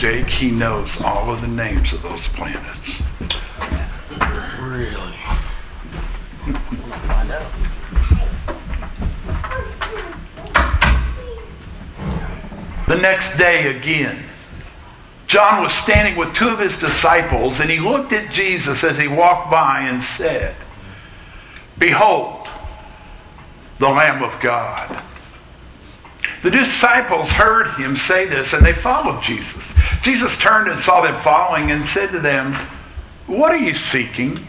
[0.00, 3.02] Jake, he knows all of the names of those planets.
[4.58, 5.12] Really?
[7.06, 7.52] Find out.
[12.88, 14.22] The next day again,
[15.26, 19.06] John was standing with two of his disciples, and he looked at Jesus as he
[19.06, 20.56] walked by and said,
[21.76, 22.48] Behold,
[23.78, 25.02] the Lamb of God.
[26.42, 29.62] The disciples heard him say this, and they followed Jesus.
[30.02, 32.54] Jesus turned and saw them following and said to them,
[33.26, 34.46] What are you seeking?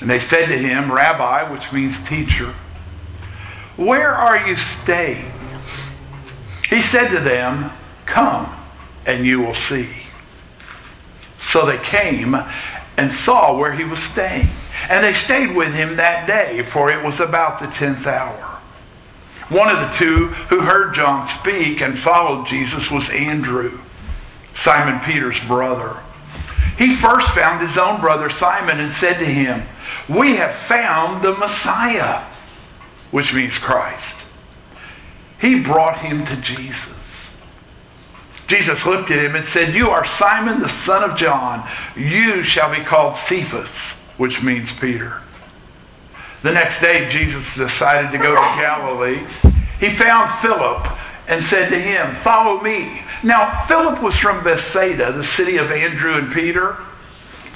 [0.00, 2.54] And they said to him, Rabbi, which means teacher,
[3.76, 5.30] where are you staying?
[6.68, 7.70] He said to them,
[8.06, 8.54] Come
[9.06, 9.88] and you will see.
[11.42, 12.36] So they came
[12.96, 14.48] and saw where he was staying.
[14.88, 18.58] And they stayed with him that day, for it was about the tenth hour.
[19.48, 23.80] One of the two who heard John speak and followed Jesus was Andrew,
[24.56, 25.98] Simon Peter's brother.
[26.78, 29.64] He first found his own brother Simon and said to him,
[30.08, 32.24] We have found the Messiah,
[33.10, 34.16] which means Christ.
[35.40, 36.94] He brought him to Jesus.
[38.46, 41.68] Jesus looked at him and said, You are Simon the son of John.
[41.96, 43.70] You shall be called Cephas,
[44.16, 45.22] which means Peter.
[46.42, 49.26] The next day, Jesus decided to go to Galilee.
[49.78, 50.86] He found Philip
[51.30, 53.02] and said to him, Follow me.
[53.22, 56.76] Now, Philip was from Bethsaida, the city of Andrew and Peter.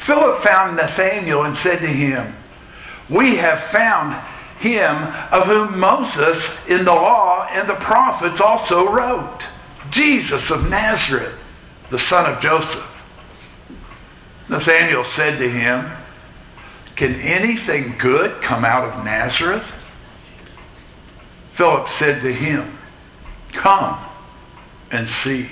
[0.06, 2.34] Philip found Nathanael and said to him,
[3.10, 4.14] We have found
[4.60, 4.94] him
[5.32, 9.40] of whom Moses in the law and the prophets also wrote,
[9.90, 11.34] Jesus of Nazareth,
[11.90, 12.88] the son of Joseph.
[14.48, 15.90] Nathanael said to him,
[16.94, 19.64] Can anything good come out of Nazareth?
[21.56, 22.73] Philip said to him,
[23.54, 23.98] Come
[24.90, 25.48] and see.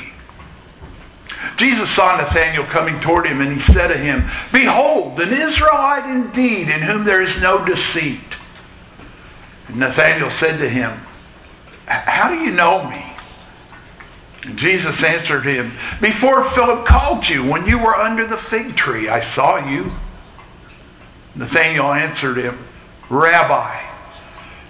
[1.57, 6.69] Jesus saw Nathanael coming toward him, and he said to him, Behold, an Israelite indeed,
[6.69, 8.21] in whom there is no deceit.
[9.69, 10.93] Nathanael said to him,
[11.87, 13.05] How do you know me?
[14.43, 19.09] And Jesus answered him, Before Philip called you, when you were under the fig tree,
[19.09, 19.93] I saw you.
[21.35, 22.59] Nathanael answered him,
[23.09, 23.92] Rabbi,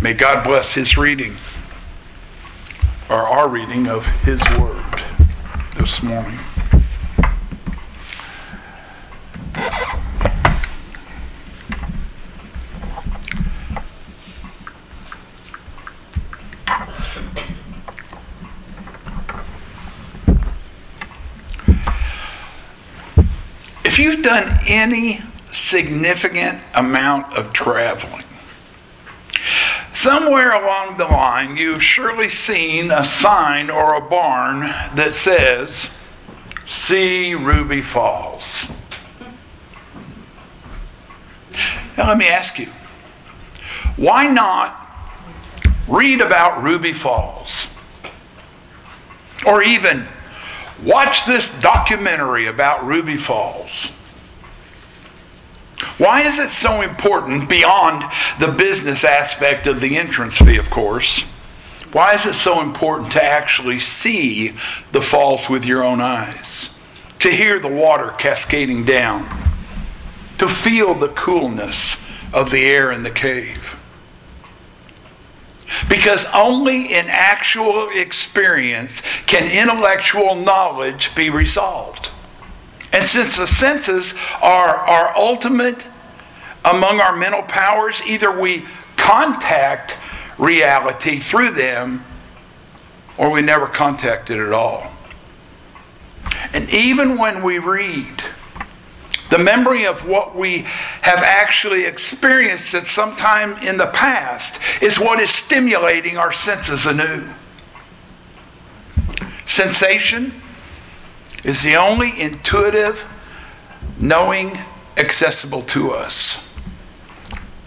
[0.00, 1.36] May God bless his reading,
[3.10, 5.02] or our reading of his word
[5.74, 6.38] this morning.
[23.84, 25.22] If you've done any
[25.52, 28.27] significant amount of traveling,
[29.98, 34.60] somewhere along the line you've surely seen a sign or a barn
[34.94, 35.88] that says,
[36.68, 38.70] See Ruby Falls.
[41.96, 42.68] Now, let me ask you,
[43.96, 44.88] why not
[45.88, 47.66] read about Ruby Falls?
[49.44, 50.06] Or even
[50.84, 53.90] watch this documentary about Ruby Falls.
[55.96, 58.04] Why is it so important beyond
[58.40, 61.24] the business aspect of the entrance fee, of course?
[61.92, 64.54] Why is it so important to actually see
[64.92, 66.70] the falls with your own eyes?
[67.20, 69.28] To hear the water cascading down?
[70.38, 71.96] To feel the coolness
[72.32, 73.76] of the air in the cave?
[75.88, 82.10] Because only in actual experience can intellectual knowledge be resolved.
[82.92, 85.84] And since the senses are our ultimate
[86.64, 88.64] among our mental powers, either we
[88.96, 89.94] contact
[90.38, 92.04] reality through them
[93.16, 94.90] or we never contact it at all.
[96.52, 98.22] And even when we read,
[99.30, 100.60] the memory of what we
[101.02, 106.86] have actually experienced at some time in the past is what is stimulating our senses
[106.86, 107.24] anew.
[109.46, 110.40] Sensation
[111.48, 113.04] is the only intuitive
[113.98, 114.58] knowing
[114.98, 116.38] accessible to us.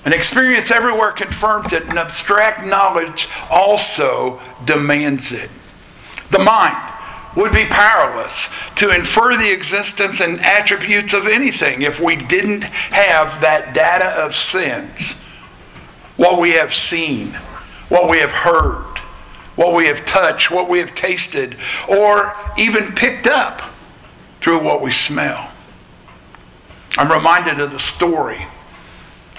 [0.05, 5.49] An experience everywhere confirms it, and abstract knowledge also demands it.
[6.29, 6.91] The mind,
[7.35, 13.41] would be powerless to infer the existence and attributes of anything if we didn't have
[13.41, 15.13] that data of sense.
[16.17, 17.33] What we have seen,
[17.89, 18.90] what we have heard,
[19.55, 21.57] what we have touched, what we have tasted,
[21.87, 23.61] or even picked up
[24.39, 25.51] through what we smell.
[26.97, 28.47] I'm reminded of the story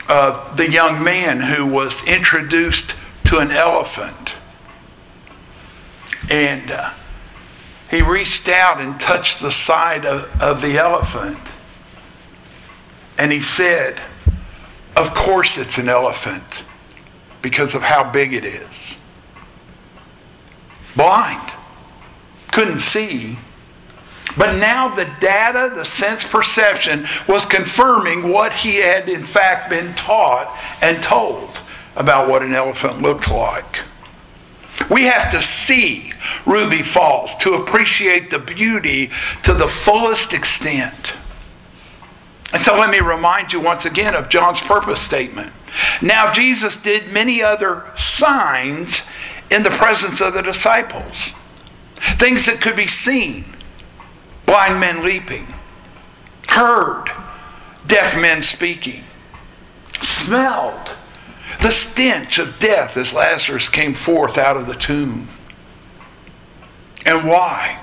[0.09, 2.94] of the young man who was introduced
[3.25, 4.35] to an elephant.
[6.31, 6.93] And uh,
[7.91, 11.38] he reached out and touched the side of, of the elephant.
[13.19, 14.00] And he said,
[14.97, 16.62] Of course it's an elephant
[17.43, 18.97] because of how big it is.
[20.97, 21.53] Blind,
[22.50, 23.39] couldn't see.
[24.37, 29.94] But now the data, the sense perception, was confirming what he had in fact been
[29.94, 31.61] taught and told
[31.97, 33.81] about what an elephant looked like.
[34.91, 36.12] We have to see
[36.47, 39.11] Ruby Falls to appreciate the beauty
[39.44, 41.12] to the fullest extent.
[42.53, 45.53] And so let me remind you once again of John's purpose statement.
[46.03, 49.03] Now, Jesus did many other signs
[49.52, 51.31] in the presence of the disciples,
[52.19, 53.44] things that could be seen
[54.46, 55.46] blind men leaping,
[56.49, 57.10] heard
[57.87, 59.04] deaf men speaking,
[60.02, 60.93] smelled
[61.60, 65.28] the stench of death as Lazarus came forth out of the tomb.
[67.05, 67.78] And why?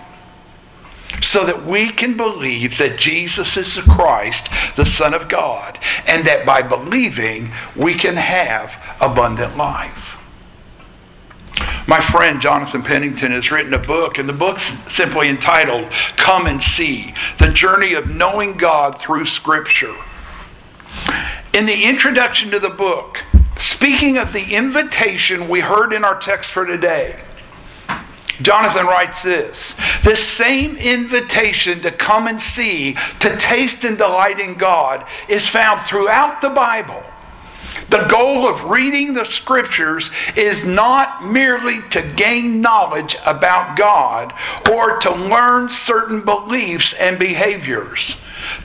[1.21, 5.77] So that we can believe that Jesus is the Christ, the Son of God,
[6.07, 10.18] and that by believing we can have abundant life.
[11.89, 16.61] My friend Jonathan Pennington has written a book, and the book's simply entitled Come and
[16.61, 19.95] See The Journey of Knowing God Through Scripture.
[21.51, 23.23] In the introduction to the book,
[23.57, 27.23] Speaking of the invitation we heard in our text for today,
[28.39, 34.59] Jonathan writes this This same invitation to come and see, to taste and delight in
[34.59, 37.03] God, is found throughout the Bible.
[37.89, 44.33] The goal of reading the scriptures is not merely to gain knowledge about God
[44.69, 48.15] or to learn certain beliefs and behaviors.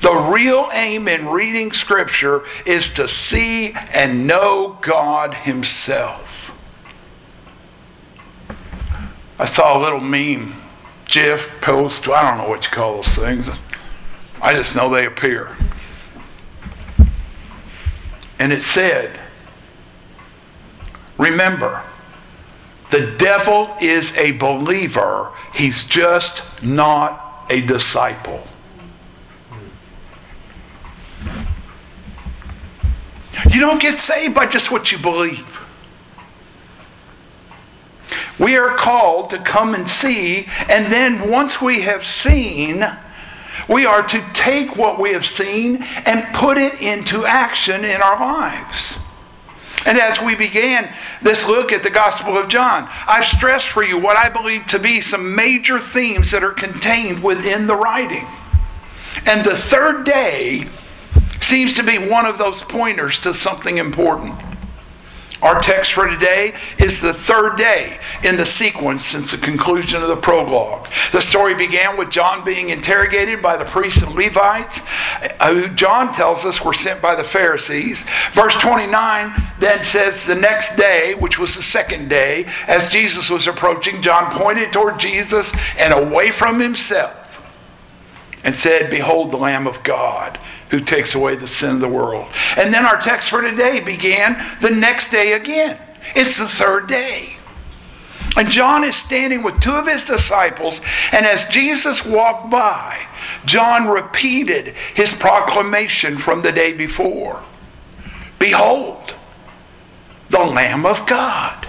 [0.02, 6.52] The real aim in reading Scripture is to see and know God Himself.
[9.38, 10.54] I saw a little meme,
[11.06, 13.48] GIF, post, I don't know what you call those things.
[14.40, 15.56] I just know they appear.
[18.38, 19.18] And it said,
[21.18, 21.82] Remember,
[22.90, 28.46] the devil is a believer, he's just not a disciple.
[33.50, 35.60] You don't get saved by just what you believe.
[38.38, 42.84] We are called to come and see, and then once we have seen,
[43.68, 48.18] we are to take what we have seen and put it into action in our
[48.18, 48.98] lives.
[49.86, 53.98] And as we began this look at the Gospel of John, I've stressed for you
[53.98, 58.26] what I believe to be some major themes that are contained within the writing.
[59.26, 60.68] And the third day
[61.40, 64.34] seems to be one of those pointers to something important.
[65.44, 70.08] Our text for today is the third day in the sequence since the conclusion of
[70.08, 70.88] the prologue.
[71.12, 74.80] The story began with John being interrogated by the priests and Levites,
[75.38, 78.06] uh, who John tells us were sent by the Pharisees.
[78.32, 83.46] Verse 29 then says, The next day, which was the second day, as Jesus was
[83.46, 87.38] approaching, John pointed toward Jesus and away from himself
[88.42, 90.38] and said, Behold the Lamb of God
[90.74, 92.26] who takes away the sin of the world.
[92.56, 95.78] And then our text for today began the next day again.
[96.16, 97.36] It's the third day.
[98.36, 100.80] And John is standing with two of his disciples,
[101.12, 103.06] and as Jesus walked by,
[103.44, 107.44] John repeated his proclamation from the day before
[108.40, 109.14] Behold,
[110.30, 111.68] the Lamb of God.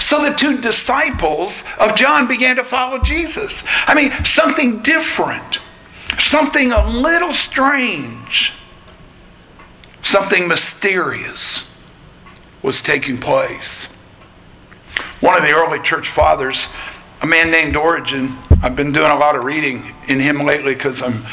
[0.00, 3.62] So the two disciples of John began to follow Jesus.
[3.86, 5.58] I mean, something different,
[6.22, 8.52] something a little strange,
[10.02, 11.64] something mysterious
[12.62, 13.86] was taking place.
[15.20, 16.66] One of the early church fathers,
[17.20, 21.02] a man named Origen, I've been doing a lot of reading in him lately because
[21.02, 21.26] I'm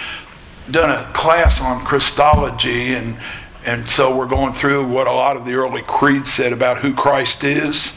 [0.69, 3.17] doing a class on Christology and
[3.65, 6.93] and so we're going through what a lot of the early creeds said about who
[6.93, 7.91] Christ is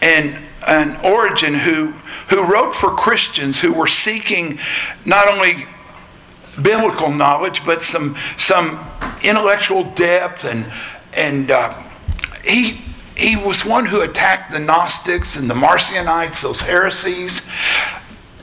[0.00, 1.92] and an Origen who
[2.28, 4.58] who wrote for Christians who were seeking
[5.04, 5.66] not only
[6.60, 8.84] biblical knowledge but some some
[9.22, 10.70] intellectual depth and
[11.14, 11.72] and uh,
[12.44, 12.82] he
[13.16, 17.42] he was one who attacked the Gnostics and the Marcionites, those heresies.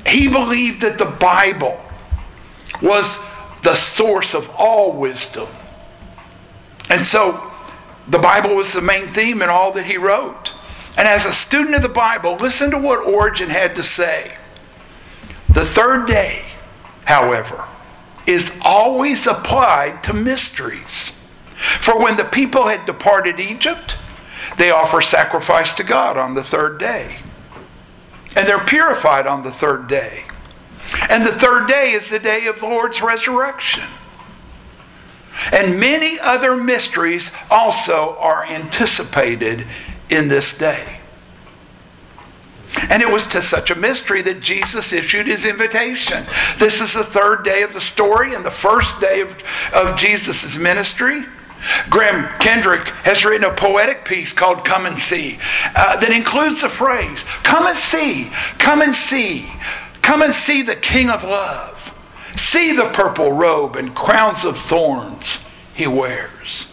[0.06, 1.80] He believed that the Bible
[2.82, 3.18] was
[3.64, 5.48] the source of all wisdom.
[6.90, 7.52] And so
[8.08, 10.54] the Bible was the main theme in all that he wrote.
[10.98, 14.36] And as a student of the Bible, listen to what Origen had to say.
[15.54, 16.46] The third day,
[17.06, 17.66] however,
[18.30, 21.12] is always applied to mysteries.
[21.82, 23.96] For when the people had departed Egypt,
[24.58, 27.18] they offer sacrifice to God on the third day.
[28.36, 30.26] And they're purified on the third day.
[31.10, 33.86] And the third day is the day of the Lord's resurrection.
[35.52, 39.66] And many other mysteries also are anticipated
[40.10, 40.99] in this day.
[42.90, 46.26] And it was to such a mystery that Jesus issued his invitation.
[46.58, 49.36] This is the third day of the story and the first day of,
[49.74, 51.26] of Jesus' ministry.
[51.90, 55.40] Graham Kendrick has written a poetic piece called Come and See
[55.76, 59.52] uh, that includes the phrase, Come and see, come and see,
[60.02, 61.76] come and see the King of Love.
[62.38, 65.40] See the purple robe and crowns of thorns
[65.74, 66.68] he wears.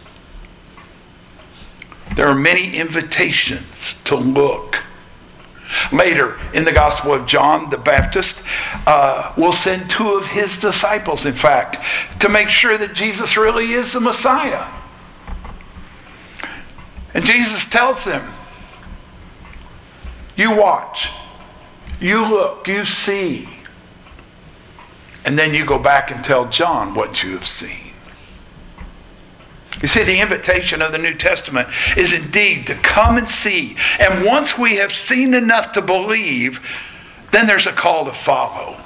[2.15, 4.77] There are many invitations to look.
[5.91, 8.37] Later in the Gospel of John the Baptist,
[8.85, 11.77] uh, will send two of his disciples, in fact,
[12.19, 14.67] to make sure that Jesus really is the Messiah.
[17.13, 18.33] And Jesus tells them,
[20.35, 21.09] You watch,
[21.99, 23.49] you look, you see.
[25.25, 27.86] And then you go back and tell John what you have seen.
[29.81, 33.77] You see, the invitation of the New Testament is indeed to come and see.
[33.99, 36.59] And once we have seen enough to believe,
[37.31, 38.77] then there's a call to follow.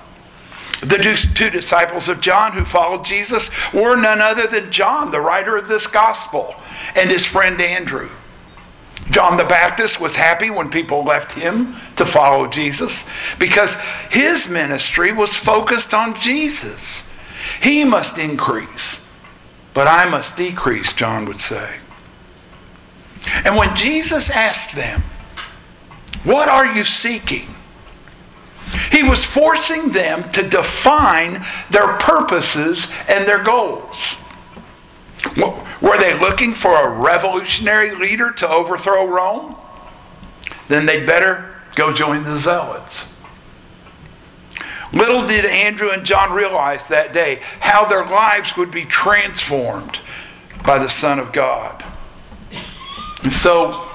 [0.81, 0.97] The
[1.35, 5.67] two disciples of John who followed Jesus were none other than John, the writer of
[5.67, 6.55] this gospel,
[6.95, 8.09] and his friend Andrew.
[9.11, 13.03] John the Baptist was happy when people left him to follow Jesus
[13.37, 13.75] because
[14.09, 17.03] his ministry was focused on Jesus.
[17.61, 18.99] He must increase
[19.73, 21.77] but I must decrease, John would say.
[23.45, 25.03] And when Jesus asked them,
[26.23, 27.55] What are you seeking?
[28.91, 34.15] He was forcing them to define their purposes and their goals.
[35.81, 39.55] Were they looking for a revolutionary leader to overthrow Rome?
[40.67, 43.01] Then they'd better go join the Zealots.
[44.93, 49.99] Little did Andrew and John realize that day how their lives would be transformed
[50.63, 51.83] by the Son of God.
[53.23, 53.87] And so,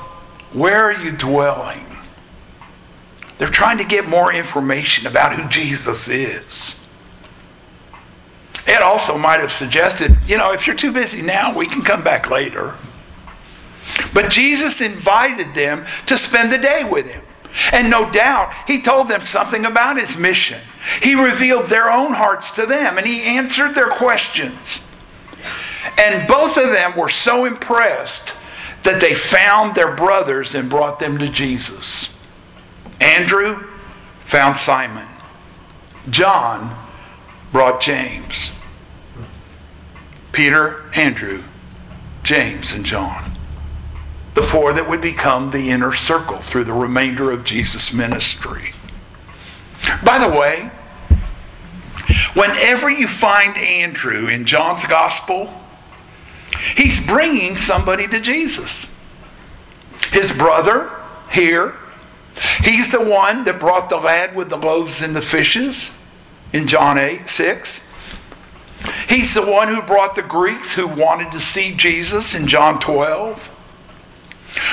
[0.53, 1.85] where are you dwelling?
[3.39, 6.77] They're trying to get more information about who Jesus is.
[8.67, 12.03] It also might have suggested, you know, if you're too busy now, we can come
[12.03, 12.75] back later.
[14.13, 17.23] But Jesus invited them to spend the day with him.
[17.73, 20.61] And no doubt, he told them something about his mission.
[21.03, 24.81] He revealed their own hearts to them and he answered their questions.
[25.99, 28.35] And both of them were so impressed
[28.83, 32.11] that they found their brothers and brought them to Jesus.
[33.01, 33.67] Andrew
[34.25, 35.09] found Simon.
[36.11, 36.77] John
[37.53, 38.51] brought James.
[40.33, 41.43] Peter, Andrew,
[42.23, 43.26] James, and John
[44.37, 48.73] the four that would become the inner circle through the remainder of Jesus' ministry.
[50.05, 50.71] By the way,
[52.35, 55.63] whenever you find Andrew in John's gospel,
[56.77, 58.87] he's bringing somebody to Jesus.
[60.13, 60.91] His brother
[61.33, 61.75] here,
[62.63, 65.93] he's the one that brought the lad with the loaves and the fishes
[66.53, 67.81] in John 8 6.
[69.09, 73.56] He's the one who brought the Greeks who wanted to see Jesus in John 12.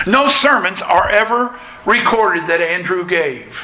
[0.05, 3.57] No sermons are ever recorded that Andrew gave.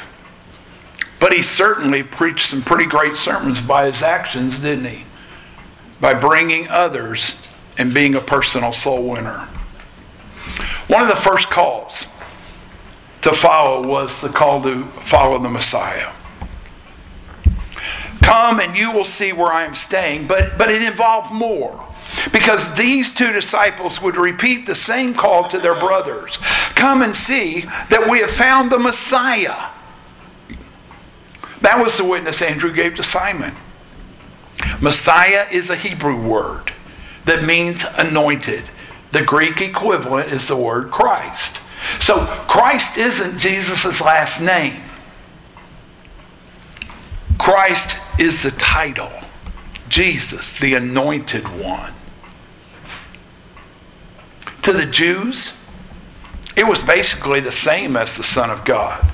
[1.18, 5.04] But he certainly preached some pretty great sermons by his actions, didn't he?
[6.00, 7.36] By bringing others
[7.76, 9.48] and being a personal soul winner.
[10.86, 12.06] One of the first calls
[13.22, 16.12] to follow was the call to follow the Messiah.
[18.22, 21.89] Come and you will see where I am staying, but, but it involved more.
[22.32, 26.38] Because these two disciples would repeat the same call to their brothers
[26.80, 29.68] Come and see that we have found the Messiah.
[31.60, 33.54] That was the witness Andrew gave to Simon.
[34.80, 36.72] Messiah is a Hebrew word
[37.26, 38.64] that means anointed.
[39.12, 41.60] The Greek equivalent is the word Christ.
[42.00, 44.82] So Christ isn't Jesus' last name.
[47.38, 49.12] Christ is the title.
[49.88, 51.92] Jesus, the anointed one.
[54.62, 55.54] To the Jews,
[56.56, 59.10] It was basically the same as the Son of God.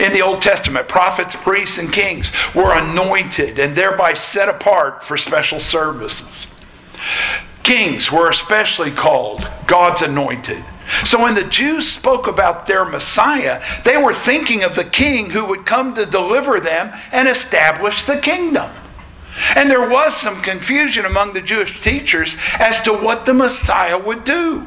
[0.00, 5.16] In the Old Testament, prophets, priests, and kings were anointed and thereby set apart for
[5.16, 6.46] special services.
[7.62, 10.64] Kings were especially called God's anointed.
[11.04, 15.44] So when the Jews spoke about their Messiah, they were thinking of the king who
[15.44, 18.70] would come to deliver them and establish the kingdom.
[19.54, 24.24] And there was some confusion among the Jewish teachers as to what the Messiah would
[24.24, 24.66] do.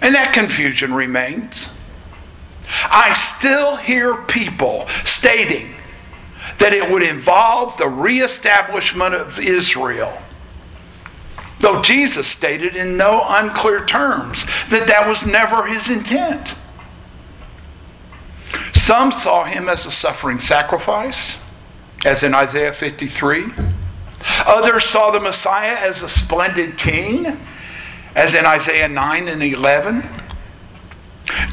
[0.00, 1.68] And that confusion remains.
[2.84, 5.74] I still hear people stating
[6.58, 10.16] that it would involve the reestablishment of Israel.
[11.60, 16.54] Though Jesus stated in no unclear terms that that was never his intent.
[18.74, 21.36] Some saw him as a suffering sacrifice,
[22.04, 23.46] as in Isaiah 53.
[24.46, 27.38] Others saw the Messiah as a splendid king,
[28.14, 30.04] as in Isaiah 9 and 11.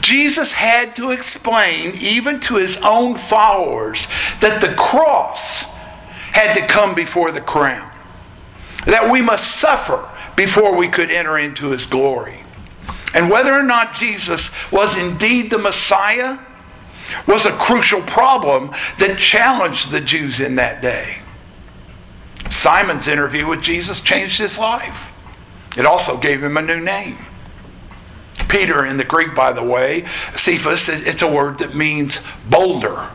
[0.02, 4.08] Jesus had to explain, even to his own followers,
[4.42, 5.64] that the cross
[6.32, 7.92] had to come before the crown,
[8.86, 12.42] that we must suffer before we could enter into his glory.
[13.14, 16.40] And whether or not Jesus was indeed the Messiah
[17.28, 21.20] was a crucial problem that challenged the Jews in that day.
[22.52, 25.12] Simon's interview with Jesus changed his life.
[25.76, 27.18] It also gave him a new name.
[28.48, 33.10] Peter in the Greek, by the way, Cephas, it's a word that means boulder.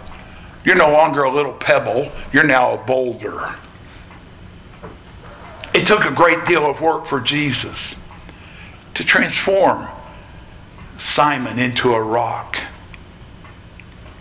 [0.64, 3.54] You're no longer a little pebble, you're now a boulder.
[5.74, 7.94] It took a great deal of work for Jesus
[8.94, 9.88] to transform
[10.98, 12.58] Simon into a rock.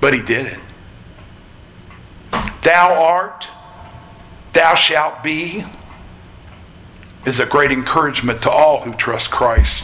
[0.02, 0.60] But he did it.
[2.64, 3.48] Thou art,
[4.54, 5.66] thou shalt be,
[7.26, 9.84] is a great encouragement to all who trust Christ.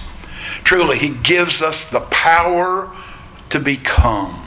[0.63, 2.95] Truly, He gives us the power
[3.49, 4.43] to become.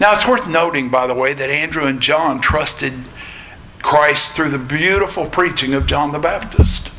[0.00, 2.92] Now, it's worth noting, by the way, that Andrew and John trusted
[3.82, 6.90] Christ through the beautiful preaching of John the Baptist.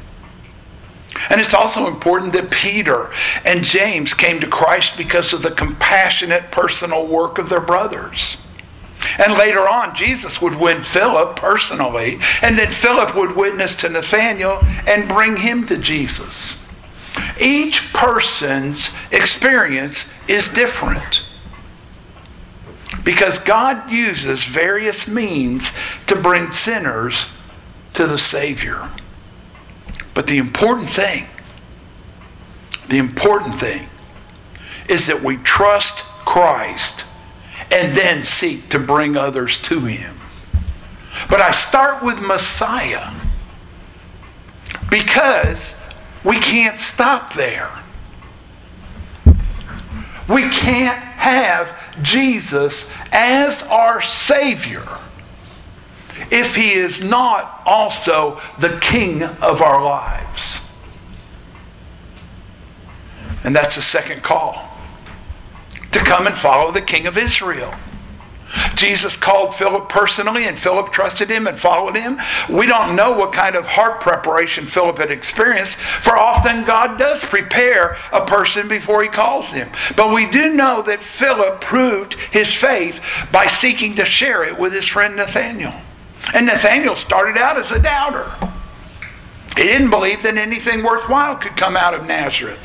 [1.29, 3.11] And it's also important that Peter
[3.43, 8.37] and James came to Christ because of the compassionate personal work of their brothers.
[9.17, 14.61] And later on, Jesus would win Philip personally, and then Philip would witness to Nathanael
[14.85, 16.57] and bring him to Jesus.
[17.39, 21.23] Each person's experience is different
[23.03, 25.71] because God uses various means
[26.07, 27.27] to bring sinners
[27.93, 28.89] to the Savior.
[30.19, 31.27] But the important thing,
[32.89, 33.87] the important thing
[34.89, 37.05] is that we trust Christ
[37.71, 40.17] and then seek to bring others to Him.
[41.29, 43.13] But I start with Messiah
[44.91, 45.73] because
[46.25, 47.71] we can't stop there.
[50.27, 54.85] We can't have Jesus as our Savior
[56.31, 60.57] if He is not also the King of our lives.
[63.43, 64.69] And that's the second call
[65.91, 67.73] to come and follow the King of Israel.
[68.75, 72.19] Jesus called Philip personally, and Philip trusted him and followed him.
[72.49, 77.21] We don't know what kind of heart preparation Philip had experienced, for often God does
[77.21, 79.69] prepare a person before he calls them.
[79.95, 82.99] But we do know that Philip proved his faith
[83.31, 85.79] by seeking to share it with his friend Nathanael.
[86.33, 88.31] And Nathanael started out as a doubter.
[89.55, 92.59] He didn't believe that anything worthwhile could come out of Nazareth.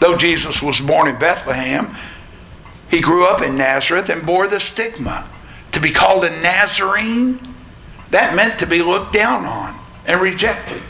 [0.00, 1.96] Though Jesus was born in Bethlehem,
[2.90, 5.28] he grew up in Nazareth and bore the stigma.
[5.72, 7.40] To be called a Nazarene,
[8.10, 10.82] that meant to be looked down on and rejected.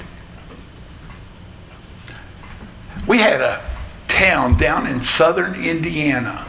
[3.06, 3.64] We had a
[4.08, 6.46] town down in southern Indiana.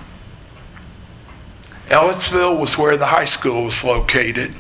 [1.90, 4.56] Ellettsville was where the high school was located.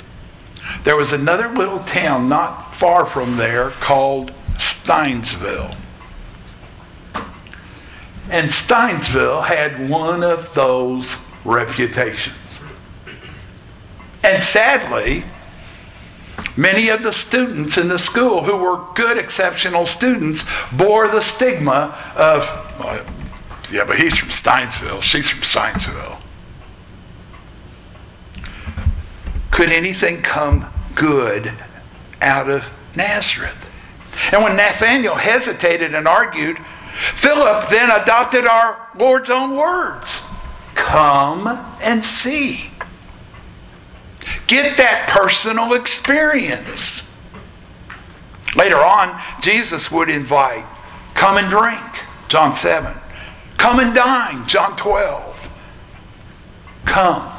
[0.83, 5.75] There was another little town not far from there called Stinesville.
[8.29, 12.35] And Stinesville had one of those reputations.
[14.23, 15.25] And sadly,
[16.57, 21.95] many of the students in the school who were good, exceptional students bore the stigma
[22.15, 22.41] of,
[22.79, 23.05] well,
[23.71, 26.19] yeah, but he's from Stinesville, she's from Stinesville.
[29.55, 31.53] Could anything come good
[32.21, 33.69] out of Nazareth?
[34.33, 36.57] And when Nathanael hesitated and argued,
[37.15, 40.17] Philip then adopted our Lord's own words
[40.75, 41.47] Come
[41.79, 42.69] and see.
[44.47, 47.03] Get that personal experience.
[48.57, 50.65] Later on, Jesus would invite,
[51.13, 52.03] Come and drink.
[52.27, 52.93] John 7.
[53.55, 55.49] Come and dine, John 12.
[56.83, 57.34] Come.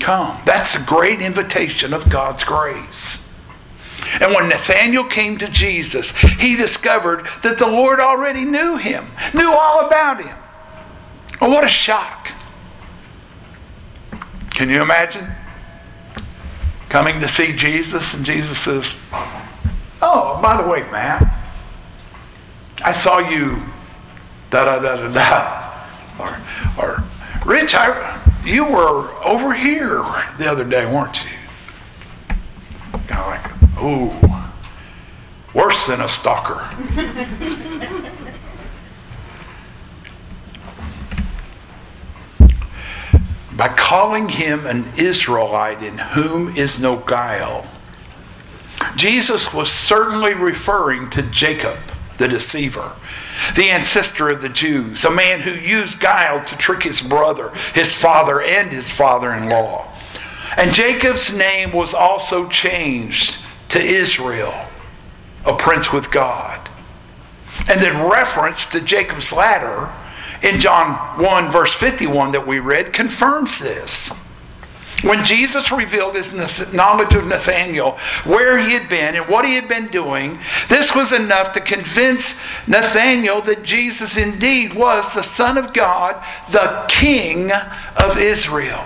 [0.00, 0.40] Come.
[0.44, 3.22] That's a great invitation of God's grace.
[4.20, 9.50] And when Nathanael came to Jesus, he discovered that the Lord already knew him, knew
[9.50, 10.36] all about him.
[11.40, 12.28] Oh, what a shock.
[14.50, 15.28] Can you imagine?
[16.88, 18.94] Coming to see Jesus, and Jesus says,
[20.00, 21.26] Oh, by the way, Matt,
[22.84, 23.62] I saw you
[24.50, 25.70] da da da da da.
[26.20, 26.38] Or,
[26.78, 27.04] or
[27.44, 30.04] Rich, I, you were over here
[30.38, 31.30] the other day, weren't you?
[33.06, 34.12] Kind of like, ooh,
[35.52, 36.68] worse than a stalker.
[43.56, 47.66] By calling him an Israelite in whom is no guile,
[48.96, 51.78] Jesus was certainly referring to Jacob,
[52.18, 52.92] the deceiver,
[53.56, 57.92] the ancestor of the Jews, a man who used guile to trick his brother, his
[57.92, 59.90] father, and his father in law.
[60.56, 63.38] And Jacob's name was also changed
[63.70, 64.54] to Israel,
[65.44, 66.68] a prince with God.
[67.68, 69.90] And then reference to Jacob's ladder
[70.42, 74.10] in John 1, verse 51 that we read, confirms this.
[75.04, 76.32] When Jesus revealed his
[76.72, 80.38] knowledge of Nathanael, where he had been and what he had been doing,
[80.70, 82.34] this was enough to convince
[82.66, 88.82] Nathanael that Jesus indeed was the Son of God, the King of Israel.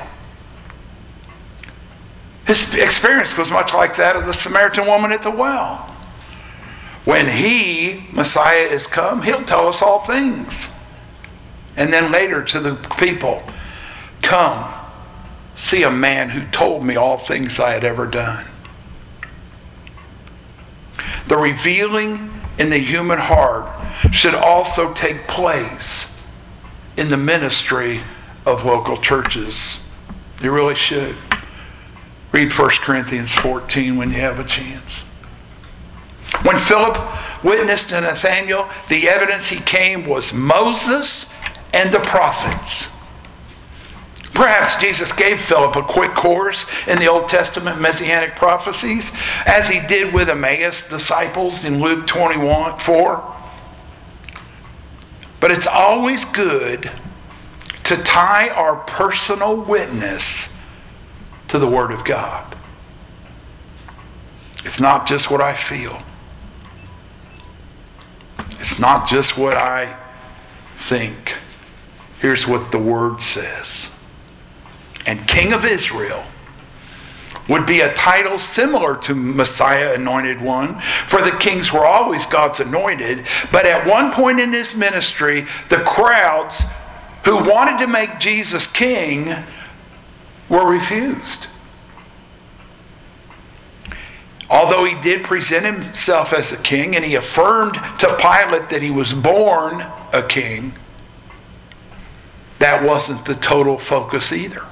[2.48, 5.94] His experience was much like that of the Samaritan woman at the well.
[7.04, 10.66] When he, Messiah, is come, he'll tell us all things.
[11.76, 13.40] And then later to the people,
[14.20, 14.74] come
[15.58, 18.46] see a man who told me all things I had ever done.
[21.26, 23.68] The revealing in the human heart
[24.14, 26.06] should also take place
[26.96, 28.02] in the ministry
[28.46, 29.80] of local churches.
[30.42, 31.16] It really should.
[32.32, 35.02] Read 1 Corinthians 14 when you have a chance.
[36.42, 36.98] When Philip
[37.42, 41.26] witnessed to Nathanael, the evidence he came was Moses
[41.72, 42.88] and the prophets.
[44.38, 49.10] Perhaps Jesus gave Philip a quick course in the Old Testament messianic prophecies,
[49.44, 53.36] as he did with Emmaus disciples in Luke 21 4.
[55.40, 56.88] But it's always good
[57.82, 60.46] to tie our personal witness
[61.48, 62.56] to the Word of God.
[64.64, 66.00] It's not just what I feel,
[68.60, 69.98] it's not just what I
[70.76, 71.34] think.
[72.20, 73.88] Here's what the Word says
[75.08, 76.22] and King of Israel
[77.48, 82.60] would be a title similar to Messiah, anointed one, for the kings were always God's
[82.60, 83.26] anointed.
[83.50, 86.62] But at one point in his ministry, the crowds
[87.24, 89.34] who wanted to make Jesus king
[90.50, 91.46] were refused.
[94.50, 98.90] Although he did present himself as a king and he affirmed to Pilate that he
[98.90, 100.74] was born a king,
[102.58, 104.66] that wasn't the total focus either.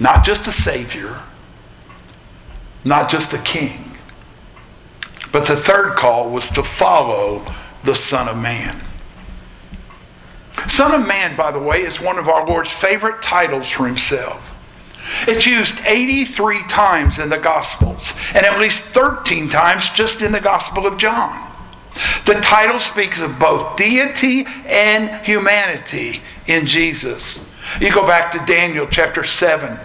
[0.00, 1.20] Not just a Savior,
[2.84, 3.98] not just a king,
[5.30, 8.80] but the third call was to follow the Son of Man.
[10.68, 14.42] Son of Man, by the way, is one of our Lord's favorite titles for himself.
[15.26, 20.40] It's used 83 times in the Gospels, and at least 13 times just in the
[20.40, 21.48] Gospel of John.
[22.24, 27.40] The title speaks of both deity and humanity in Jesus.
[27.80, 29.78] You go back to Daniel chapter 7.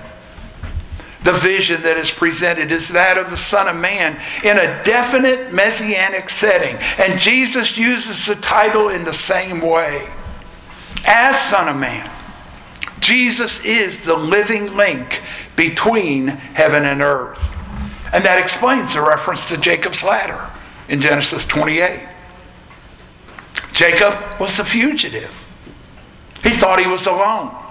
[1.26, 5.52] The vision that is presented is that of the Son of Man in a definite
[5.52, 6.76] messianic setting.
[7.00, 10.08] And Jesus uses the title in the same way.
[11.04, 12.12] As Son of Man,
[13.00, 15.24] Jesus is the living link
[15.56, 17.42] between heaven and earth.
[18.14, 20.48] And that explains the reference to Jacob's ladder
[20.90, 22.08] in Genesis 28.
[23.74, 25.34] Jacob was a fugitive.
[26.44, 27.65] He thought he was alone.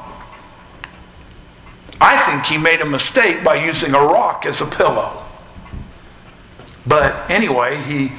[2.06, 5.24] I think he made a mistake by using a rock as a pillow.
[6.86, 8.12] But anyway, he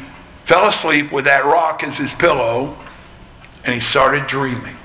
[0.46, 2.76] fell asleep with that rock as his pillow
[3.64, 4.76] and he started dreaming.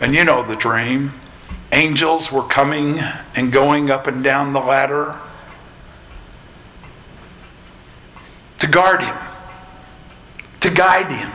[0.00, 1.12] And you know the dream.
[1.72, 3.00] Angels were coming
[3.34, 5.20] and going up and down the ladder
[8.60, 9.16] to guard him,
[10.60, 11.30] to guide him.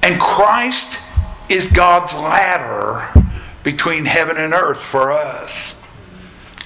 [0.00, 1.00] And Christ
[1.48, 3.21] is God's ladder
[3.62, 5.74] between heaven and earth for us.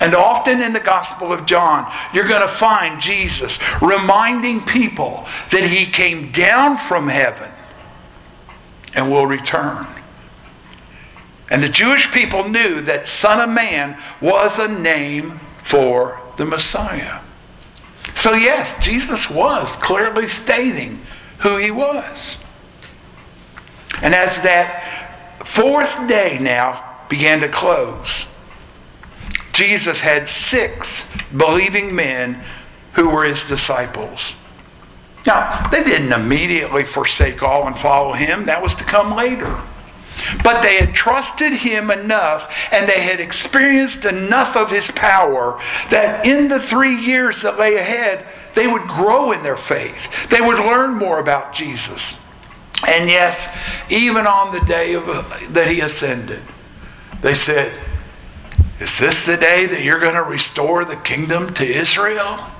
[0.00, 5.64] And often in the Gospel of John, you're going to find Jesus reminding people that
[5.64, 7.50] he came down from heaven
[8.94, 9.86] and will return.
[11.50, 17.20] And the Jewish people knew that Son of Man was a name for the Messiah.
[18.14, 21.00] So, yes, Jesus was clearly stating
[21.40, 22.36] who he was.
[24.02, 24.95] And as that
[25.48, 28.26] fourth day now began to close,
[29.52, 32.42] Jesus had six believing men
[32.94, 34.32] who were his disciples.
[35.26, 39.60] Now, they didn't immediately forsake all and follow him, that was to come later.
[40.42, 46.24] But they had trusted him enough and they had experienced enough of his power that
[46.24, 49.98] in the three years that lay ahead, they would grow in their faith.
[50.30, 52.14] They would learn more about Jesus.
[52.84, 53.48] And yes,
[53.88, 55.06] even on the day of,
[55.54, 56.40] that he ascended,
[57.22, 57.80] they said,
[58.80, 62.50] Is this the day that you're going to restore the kingdom to Israel?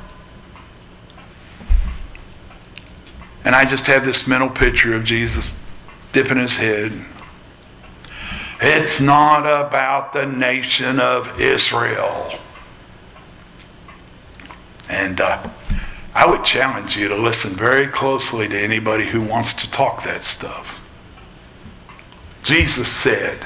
[3.45, 5.49] And I just have this mental picture of Jesus
[6.13, 6.93] dipping his head.
[8.61, 12.33] It's not about the nation of Israel.
[14.89, 15.49] And uh,
[16.17, 20.25] I would challenge you to listen very closely to anybody who wants to talk that
[20.25, 20.81] stuff.
[22.43, 23.45] Jesus said,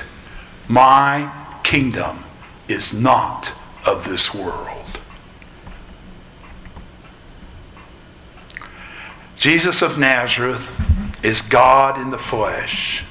[0.69, 2.23] My kingdom
[2.69, 3.51] is not
[3.85, 5.01] of this world.
[9.37, 10.71] Jesus of Nazareth
[11.25, 13.03] is God in the flesh.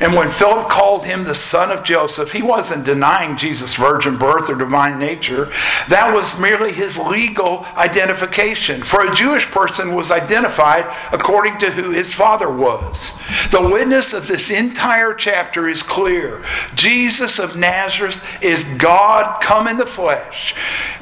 [0.00, 4.48] And when Philip called him the son of Joseph, he wasn't denying Jesus' virgin birth
[4.48, 5.52] or divine nature.
[5.88, 8.82] That was merely his legal identification.
[8.84, 13.12] For a Jewish person was identified according to who his father was.
[13.50, 16.44] The witness of this entire chapter is clear.
[16.74, 20.54] Jesus of Nazareth is God come in the flesh.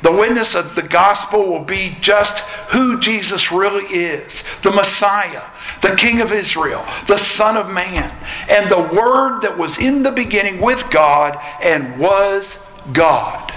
[0.03, 5.43] The witness of the gospel will be just who Jesus really is the Messiah,
[5.83, 8.13] the King of Israel, the Son of Man,
[8.49, 12.59] and the Word that was in the beginning with God and was
[12.93, 13.53] God.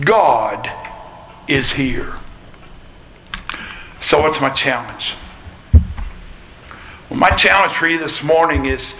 [0.00, 0.70] God
[1.48, 2.18] is here.
[4.00, 5.14] So, what's my challenge?
[7.08, 8.94] Well, my challenge for you this morning is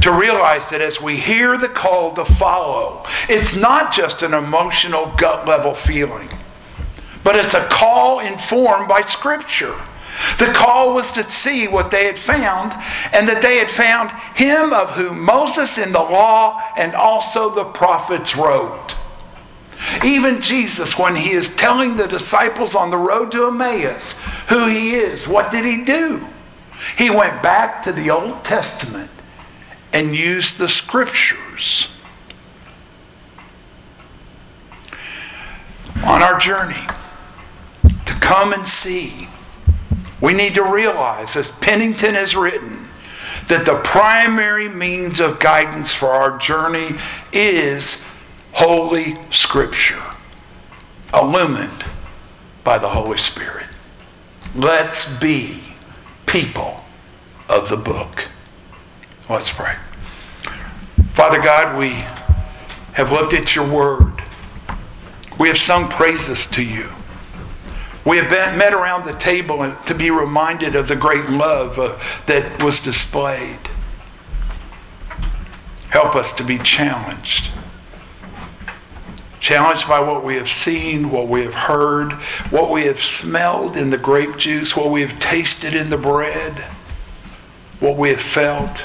[0.00, 5.14] to realize that as we hear the call to follow, it's not just an emotional
[5.16, 6.28] gut level feeling,
[7.22, 9.80] but it's a call informed by Scripture.
[10.38, 12.72] The call was to see what they had found,
[13.12, 17.64] and that they had found him of whom Moses in the law and also the
[17.64, 18.94] prophets wrote.
[20.04, 24.12] Even Jesus, when he is telling the disciples on the road to Emmaus
[24.48, 26.24] who he is, what did he do?
[26.96, 29.10] He went back to the Old Testament
[29.92, 31.88] and used the scriptures.
[36.04, 36.86] On our journey
[38.06, 39.28] to come and see
[40.22, 42.88] we need to realize, as Pennington has written,
[43.48, 46.96] that the primary means of guidance for our journey
[47.32, 48.00] is
[48.52, 50.02] Holy Scripture,
[51.12, 51.84] illumined
[52.62, 53.66] by the Holy Spirit.
[54.54, 55.60] Let's be
[56.26, 56.84] people
[57.48, 58.28] of the book.
[59.28, 59.74] Let's pray.
[61.14, 62.04] Father God, we
[62.92, 64.22] have looked at your word.
[65.38, 66.90] We have sung praises to you.
[68.04, 72.62] We have met around the table to be reminded of the great love uh, that
[72.62, 73.58] was displayed.
[75.90, 77.50] Help us to be challenged.
[79.38, 82.12] Challenged by what we have seen, what we have heard,
[82.50, 86.64] what we have smelled in the grape juice, what we have tasted in the bread,
[87.78, 88.82] what we have felt.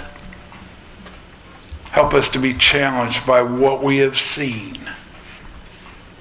[1.91, 4.91] Help us to be challenged by what we have seen,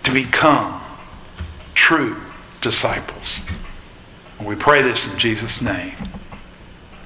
[0.03, 0.81] to become
[1.75, 2.26] true
[2.67, 3.39] disciples.
[4.39, 5.95] And we pray this in Jesus' name.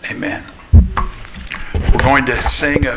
[0.06, 0.42] Amen.
[0.72, 2.96] We're going to sing a